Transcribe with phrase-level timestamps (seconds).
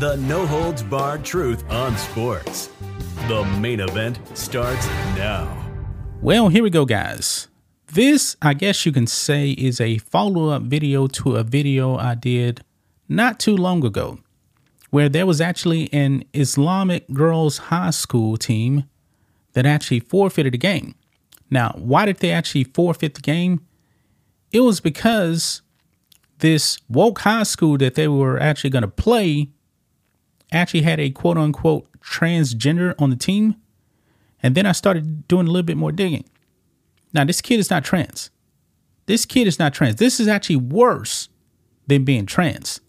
[0.00, 2.70] The no holds barred truth on sports.
[3.28, 5.54] The main event starts now.
[6.22, 7.48] Well, here we go, guys.
[7.92, 12.14] This, I guess you can say, is a follow up video to a video I
[12.14, 12.64] did
[13.10, 14.20] not too long ago,
[14.88, 18.84] where there was actually an Islamic girls' high school team
[19.52, 20.94] that actually forfeited the game.
[21.50, 23.66] Now, why did they actually forfeit the game?
[24.50, 25.60] It was because
[26.38, 29.50] this woke high school that they were actually going to play
[30.52, 33.56] actually had a quote unquote transgender on the team.
[34.42, 36.24] And then I started doing a little bit more digging.
[37.12, 38.30] Now, this kid is not trans.
[39.06, 39.96] This kid is not trans.
[39.96, 41.28] This is actually worse
[41.86, 42.80] than being trans.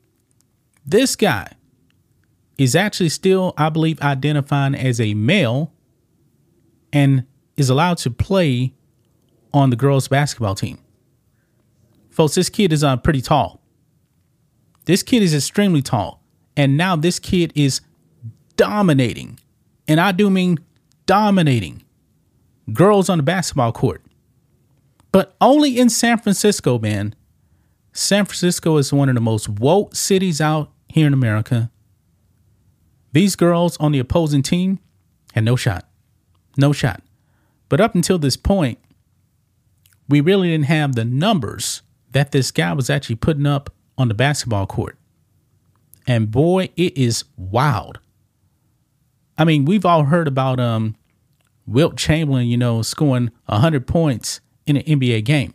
[0.86, 1.54] This guy
[2.58, 5.74] is actually still, I believe, identifying as a male
[6.94, 7.26] and
[7.58, 8.74] is allowed to play
[9.54, 10.78] on the girls' basketball team.
[12.10, 13.62] Folks, this kid is uh, pretty tall.
[14.86, 16.21] This kid is extremely tall.
[16.56, 17.82] And now this kid is
[18.58, 19.40] dominating.
[19.88, 20.60] And I do mean
[21.06, 21.84] dominating
[22.74, 24.02] girls on the basketball court.
[25.12, 27.16] But only in San Francisco, man.
[27.94, 31.70] San Francisco is one of the most woke cities out here in America.
[33.12, 34.80] These girls on the opposing team
[35.34, 35.88] had no shot.
[36.58, 37.02] No shot.
[37.68, 38.80] But up until this point,
[40.08, 41.82] we really didn't have the numbers
[42.12, 44.98] that this guy was actually putting up on the basketball court.
[46.08, 48.00] And boy, it is wild.
[49.38, 50.96] I mean, we've all heard about um
[51.68, 55.54] Wilt Chamberlain, you know, scoring 100 points in an NBA game.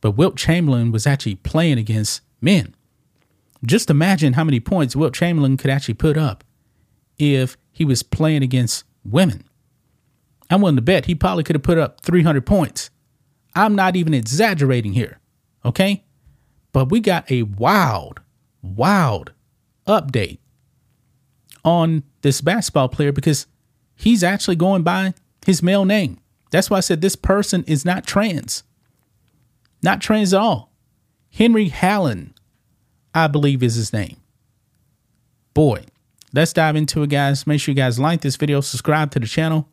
[0.00, 2.74] But Wilt Chamberlain was actually playing against men.
[3.64, 6.44] Just imagine how many points Wilt Chamberlain could actually put up
[7.18, 9.44] if he was playing against women.
[10.50, 12.90] I'm willing to bet he probably could have put up 300 points.
[13.54, 15.18] I'm not even exaggerating here,
[15.64, 16.04] okay?
[16.72, 18.20] But we got a wild,
[18.62, 19.32] wild
[19.86, 20.38] update
[21.64, 23.46] on this basketball player because
[23.94, 25.14] he's actually going by
[25.44, 26.18] his male name.
[26.50, 28.62] That's why I said this person is not trans.
[29.82, 30.72] Not trans at all.
[31.30, 32.34] Henry Hallen,
[33.14, 34.16] I believe, is his name.
[35.54, 35.84] Boy,
[36.32, 37.46] let's dive into it, guys.
[37.46, 39.68] Make sure you guys like this video, subscribe to the channel,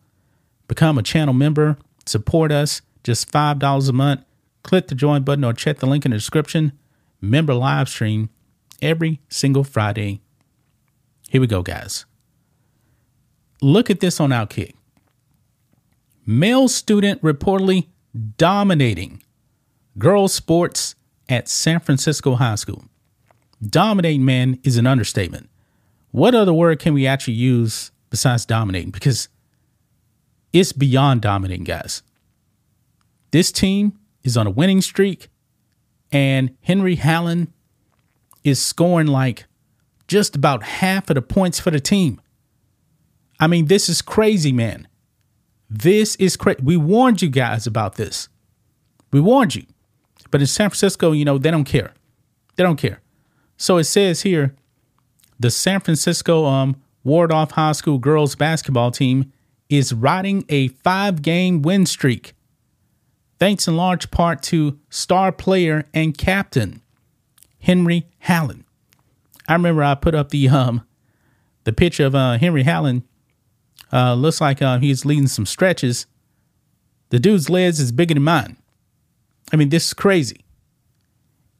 [0.67, 2.81] become a channel member, support us.
[3.03, 4.23] Just $5 a month.
[4.63, 6.71] Click the join button or check the link in the description.
[7.19, 8.29] Member live stream
[8.83, 10.21] every single Friday.
[11.29, 12.05] Here we go, guys.
[13.61, 14.73] Look at this on Outkick.
[16.25, 17.87] Male student reportedly
[18.37, 19.23] dominating
[19.97, 20.95] girls' sports
[21.29, 22.85] at San Francisco High School.
[23.65, 25.49] Dominating, man, is an understatement.
[26.11, 28.91] What other word can we actually use besides dominating?
[28.91, 29.29] Because
[30.51, 32.03] it's beyond dominating, guys.
[33.31, 35.29] This team is on a winning streak,
[36.11, 37.51] and Henry Hallen
[38.43, 39.45] is scoring like
[40.07, 42.21] just about half of the points for the team.
[43.39, 44.87] I mean, this is crazy, man.
[45.69, 46.59] This is crazy.
[46.61, 48.29] We warned you guys about this.
[49.11, 49.65] We warned you.
[50.31, 51.93] But in San Francisco, you know, they don't care.
[52.55, 53.01] They don't care.
[53.57, 54.55] So it says here
[55.39, 59.31] the San Francisco um, Waldorf High School girls basketball team
[59.69, 62.33] is riding a five game win streak
[63.39, 66.81] thanks in large part to star player and captain
[67.63, 68.65] Henry Hallen.
[69.47, 70.85] I remember I put up the um
[71.63, 73.03] the picture of uh, Henry Hallen.
[73.91, 76.05] Uh, looks like uh, he's leading some stretches.
[77.09, 78.57] The dude's legs is bigger than mine.
[79.51, 80.43] I mean, this is crazy.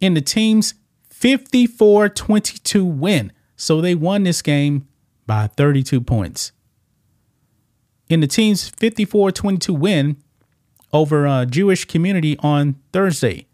[0.02, 0.74] In the team's
[1.10, 3.32] 54 22 win.
[3.56, 4.88] So they won this game
[5.26, 6.52] by 32 points.
[8.10, 10.18] In the team's 54 22 win,
[10.92, 13.48] over a Jewish community on Thursday.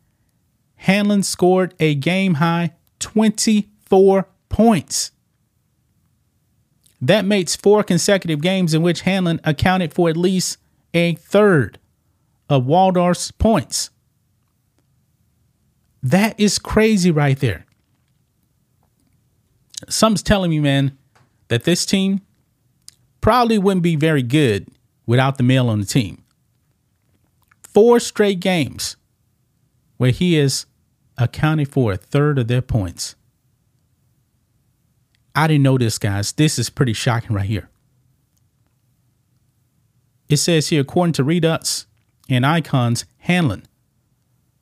[0.84, 5.12] Hanlon scored a game high 24 points.
[7.02, 10.58] That makes four consecutive games in which Hanlon accounted for at least
[10.94, 11.80] a third
[12.50, 13.90] of Waldorf's points.
[16.02, 17.66] That is crazy right there.
[19.90, 20.98] Something's telling me, man,
[21.50, 22.22] that this team
[23.20, 24.70] probably wouldn't be very good
[25.06, 26.24] without the male on the team.
[27.64, 28.96] Four straight games
[29.98, 30.66] where he has
[31.20, 33.16] accounted for a third of their points.
[35.36, 36.32] I didn't know this, guys.
[36.34, 37.70] This is pretty shocking right here.
[40.28, 41.86] It says here, according to Reduxx
[42.30, 43.66] and Icons, Hanlon,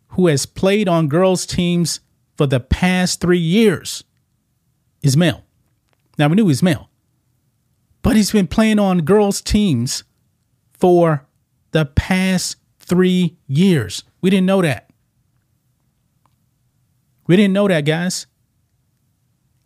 [0.10, 2.00] who has played on girls' teams
[2.36, 4.04] for the past three years,
[5.02, 5.44] is male.
[6.18, 6.90] Now, we knew he's male,
[8.02, 10.04] but he's been playing on girls' teams
[10.74, 11.26] for
[11.72, 14.04] the past three years.
[14.22, 14.87] We didn't know that.
[17.28, 18.26] We didn't know that, guys.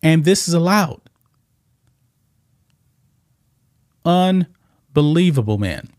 [0.04, 1.02] And this is allowed.
[4.04, 5.90] Unbelievable, man.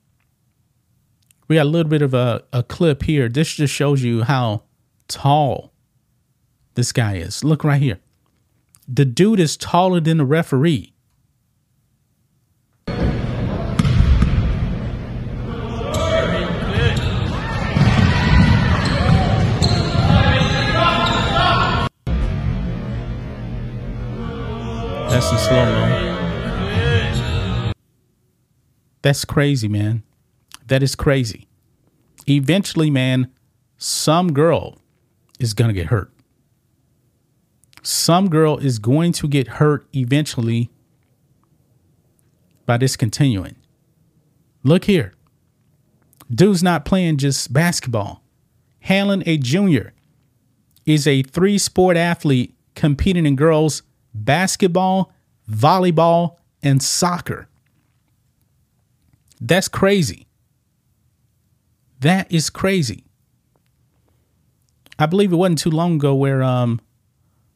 [1.47, 3.29] We got a little bit of a, a clip here.
[3.29, 4.65] This just shows you how
[5.07, 5.73] tall
[6.75, 7.45] this guy is.
[7.45, 8.01] Look right here.
[8.89, 10.92] The dude is taller than the referee.
[25.13, 27.73] That's in slow mo.
[29.03, 30.05] That's crazy, man.
[30.69, 31.49] That is crazy.
[32.27, 33.31] Eventually, man,
[33.77, 34.79] some girl
[35.39, 36.11] is going to get hurt.
[37.83, 40.71] Some girl is going to get hurt eventually
[42.65, 43.57] by this continuing.
[44.63, 45.13] Look here.
[46.35, 48.23] Dude's not playing just basketball.
[48.81, 49.93] Hanlon, a junior,
[50.87, 53.83] is a three sport athlete competing in girls'
[54.15, 55.13] basketball,
[55.51, 57.49] volleyball, and soccer.
[59.41, 60.27] That's crazy.
[62.01, 63.05] That is crazy.
[64.99, 66.81] I believe it wasn't too long ago where um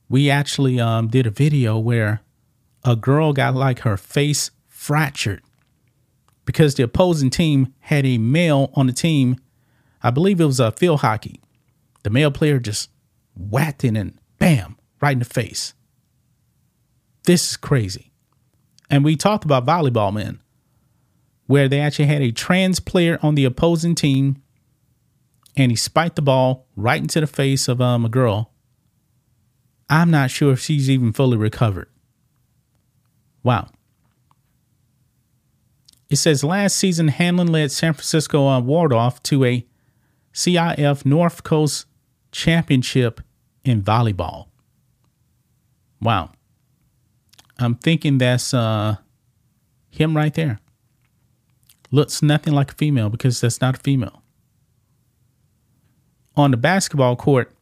[0.09, 2.23] we actually um did a video where
[2.85, 5.43] a girl got like her face fractured
[6.45, 9.37] because the opposing team had a male on the team.
[10.03, 11.41] I believe it was a uh, field hockey.
[12.05, 12.91] The male player just
[13.37, 15.75] whacked it and bam, right in the face.
[17.27, 18.13] This is crazy.
[18.89, 20.41] And we talked about volleyball, man,
[21.47, 24.43] where they actually had a trans player on the opposing team
[25.57, 28.53] and he spiked the ball right into the face of um, a girl.
[29.89, 31.89] I'm not sure if she's even fully recovered.
[33.43, 33.69] Wow.
[36.09, 39.67] It says last season, Hanlon led San Francisco uh, Waldorf to a
[40.33, 41.87] CIF North Coast
[42.31, 43.21] Championship
[43.65, 44.47] in volleyball.
[46.01, 46.31] Wow.
[47.59, 48.97] I'm thinking that's uh,
[49.91, 50.61] him right there.
[51.91, 54.23] Looks nothing like a female because that's not a female.
[56.37, 57.53] On the basketball court,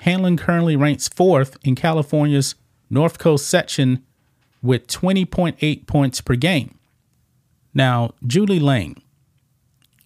[0.00, 2.54] Hanlon currently ranks fourth in California's
[2.90, 4.04] North Coast section
[4.62, 6.78] with 20.8 points per game.
[7.72, 9.00] Now, Julie Lang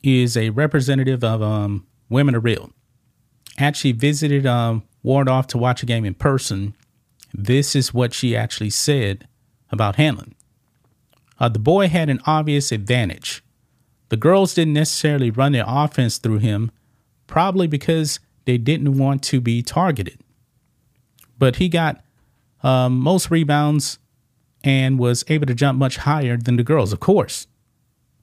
[0.03, 2.71] is a representative of um, Women Are Real.
[3.59, 6.75] Actually visited um, Waldorf to watch a game in person.
[7.33, 9.27] This is what she actually said
[9.71, 10.35] about Hanlon.
[11.39, 13.43] Uh, the boy had an obvious advantage.
[14.11, 16.71] The girls didn't necessarily run their offense through him,
[17.27, 20.19] probably because they didn't want to be targeted.
[21.39, 22.03] But he got
[22.63, 23.99] um, most rebounds
[24.63, 27.47] and was able to jump much higher than the girls, of course.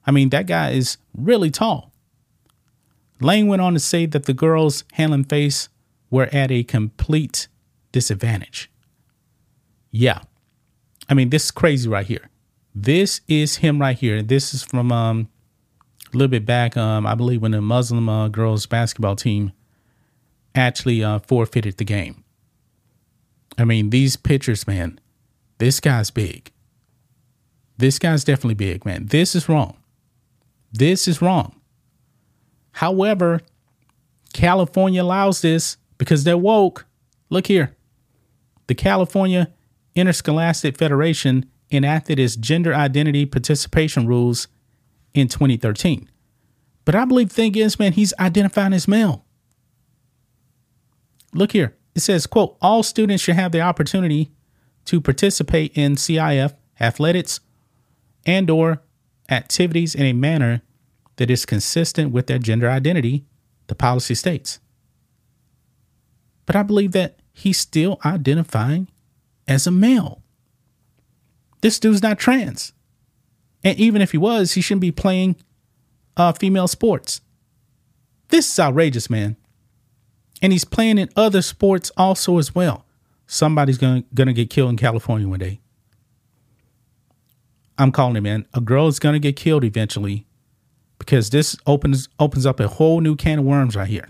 [0.06, 1.92] I mean, that guy is really tall.
[3.20, 5.68] Lane went on to say that the girls Hanlon face
[6.10, 7.48] were at a complete
[7.90, 8.70] disadvantage.
[9.90, 10.20] Yeah,
[11.08, 12.28] I mean, this is crazy right here.
[12.74, 14.22] This is him right here.
[14.22, 15.28] This is from um,
[16.12, 19.52] a little bit back, um, I believe, when the Muslim uh, girls basketball team
[20.54, 22.24] actually uh, forfeited the game.
[23.56, 25.00] I mean, these pictures, man,
[25.58, 26.52] this guy's big.
[27.78, 29.06] This guy's definitely big, man.
[29.06, 29.76] This is wrong.
[30.72, 31.60] This is wrong.
[32.72, 33.40] However,
[34.32, 36.86] California allows this because they're woke.
[37.30, 37.76] Look here.
[38.66, 39.52] The California
[39.98, 44.48] Interscholastic Federation enacted its gender identity participation rules
[45.14, 46.08] in 2013.
[46.84, 49.24] But I believe the thing is, man, he's identifying as male.
[51.34, 51.76] Look here.
[51.94, 54.30] It says, quote, all students should have the opportunity
[54.86, 57.40] to participate in CIF athletics
[58.24, 58.82] and or
[59.28, 60.62] activities in a manner
[61.16, 63.24] that is consistent with their gender identity,
[63.66, 64.60] the policy states.
[66.46, 68.88] But I believe that he's still identifying
[69.48, 70.22] as a male.
[71.62, 72.72] This dude's not trans.
[73.64, 75.36] And even if he was, he shouldn't be playing
[76.16, 77.20] uh, female sports.
[78.28, 79.36] This is outrageous, man.
[80.40, 82.84] And he's playing in other sports also as well.
[83.26, 85.60] Somebody's gonna gonna get killed in California one day.
[87.76, 88.46] I'm calling it, man.
[88.54, 90.26] A girl is gonna get killed eventually
[90.98, 94.08] because this opens opens up a whole new can of worms right here.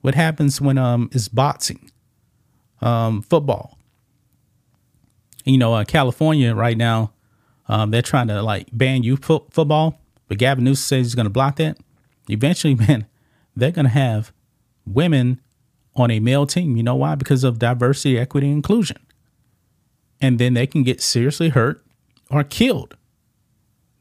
[0.00, 1.90] What happens when um is boxing,
[2.80, 3.78] um, football?
[5.44, 7.12] You know, uh, California right now,
[7.68, 11.26] um, they're trying to like ban youth fo- football, but Gavin Newsom says he's going
[11.26, 11.78] to block that.
[12.28, 13.06] Eventually, man,
[13.56, 14.32] they're going to have
[14.86, 15.40] women
[15.94, 16.76] on a male team.
[16.76, 17.14] You know why?
[17.14, 18.98] Because of diversity, equity, inclusion.
[20.20, 21.84] And then they can get seriously hurt
[22.30, 22.96] or killed.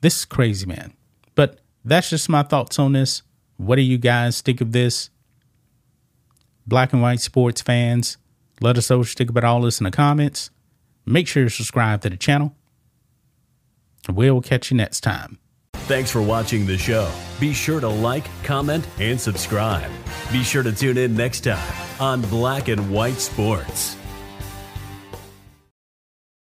[0.02, 0.94] This is crazy, man.
[1.36, 3.24] But that's just my thoughts on this.
[3.58, 5.10] What do you guys think of this?
[6.66, 8.18] Black and white sports fans,
[8.62, 10.52] let us know what you think about all this in the comments.
[11.06, 12.56] Make sure to subscribe to the channel.
[14.10, 15.40] We'll catch you next time.
[15.74, 17.12] Thanks for watching the show.
[17.40, 19.92] Be sure to like, comment, and subscribe.
[20.32, 23.98] Be sure to tune in next time on Black and White Sports.